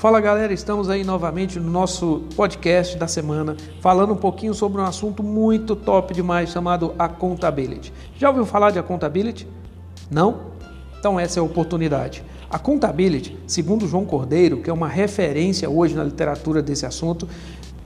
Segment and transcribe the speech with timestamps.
[0.00, 4.84] Fala galera, estamos aí novamente no nosso podcast da semana, falando um pouquinho sobre um
[4.84, 7.92] assunto muito top demais chamado accountability.
[8.16, 9.46] Já ouviu falar de accountability?
[10.10, 10.52] Não?
[10.98, 12.24] Então essa é a oportunidade.
[12.48, 17.28] A accountability, segundo João Cordeiro, que é uma referência hoje na literatura desse assunto,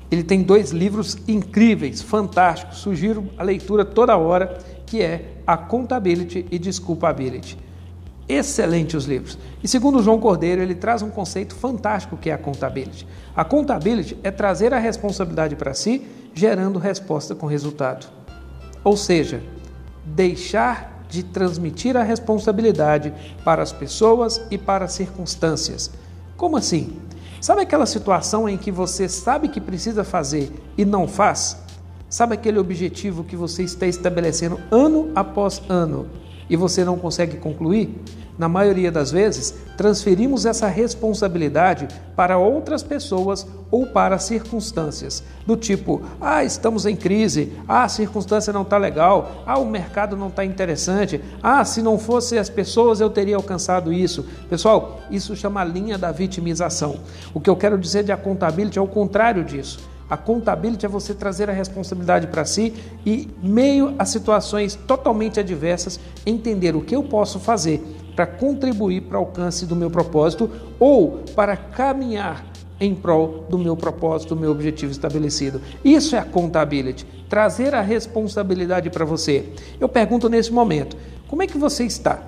[0.08, 4.56] ele tem dois livros incríveis, fantásticos, sugiro a leitura toda hora,
[4.86, 7.58] que é Accountability e Disculpability.
[8.28, 9.38] Excelente os livros.
[9.62, 13.06] E segundo João Cordeiro, ele traz um conceito fantástico que é a contabilidade.
[13.36, 18.06] A contabilidade é trazer a responsabilidade para si, gerando resposta com resultado.
[18.82, 19.42] Ou seja,
[20.04, 23.12] deixar de transmitir a responsabilidade
[23.44, 25.90] para as pessoas e para as circunstâncias.
[26.36, 26.98] Como assim?
[27.40, 31.62] Sabe aquela situação em que você sabe que precisa fazer e não faz?
[32.08, 36.08] Sabe aquele objetivo que você está estabelecendo ano após ano
[36.48, 38.00] e você não consegue concluir?
[38.36, 41.86] Na maioria das vezes, transferimos essa responsabilidade
[42.16, 48.52] para outras pessoas ou para circunstâncias, do tipo: ah, estamos em crise, ah, a circunstância
[48.52, 53.00] não está legal, ah, o mercado não está interessante, ah, se não fosse as pessoas
[53.00, 54.26] eu teria alcançado isso.
[54.50, 56.96] Pessoal, isso chama linha da vitimização.
[57.32, 59.93] O que eu quero dizer de accountability é o contrário disso.
[60.14, 62.72] A contabilidade é você trazer a responsabilidade para si
[63.04, 67.82] e, meio a situações totalmente adversas, entender o que eu posso fazer
[68.14, 70.48] para contribuir para o alcance do meu propósito
[70.78, 72.46] ou para caminhar
[72.78, 75.60] em prol do meu propósito, do meu objetivo estabelecido.
[75.84, 79.52] Isso é a contabilidade, trazer a responsabilidade para você.
[79.80, 82.22] Eu pergunto nesse momento, como é que você está?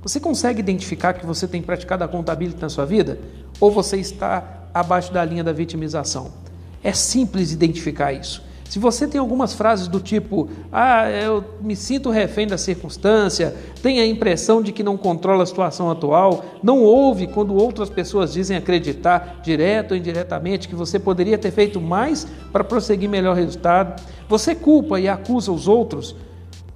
[0.00, 3.18] Você consegue identificar que você tem praticado a contabilidade na sua vida?
[3.58, 6.48] Ou você está abaixo da linha da vitimização?
[6.82, 8.42] É simples identificar isso.
[8.70, 13.98] Se você tem algumas frases do tipo, ah, eu me sinto refém da circunstância, tem
[13.98, 18.56] a impressão de que não controla a situação atual, não ouve quando outras pessoas dizem
[18.56, 24.54] acreditar, direto ou indiretamente, que você poderia ter feito mais para prosseguir melhor resultado, você
[24.54, 26.14] culpa e acusa os outros.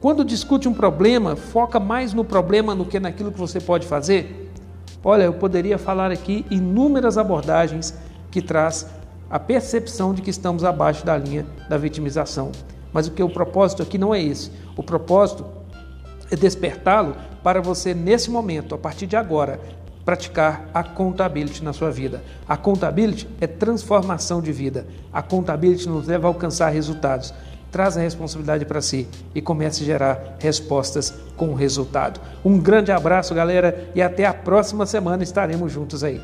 [0.00, 4.50] Quando discute um problema, foca mais no problema do que naquilo que você pode fazer.
[5.04, 7.94] Olha, eu poderia falar aqui inúmeras abordagens
[8.32, 8.88] que traz
[9.30, 12.52] a percepção de que estamos abaixo da linha da vitimização.
[12.92, 14.50] Mas o que o propósito aqui não é esse.
[14.76, 15.44] O propósito
[16.30, 19.60] é despertá-lo para você, nesse momento, a partir de agora,
[20.04, 22.22] praticar a contabilidade na sua vida.
[22.48, 24.86] A contabilidade é transformação de vida.
[25.12, 27.32] A contabilidade nos leva a alcançar resultados.
[27.72, 32.20] Traz a responsabilidade para si e comece a gerar respostas com resultado.
[32.44, 36.20] Um grande abraço, galera, e até a próxima semana estaremos juntos aí.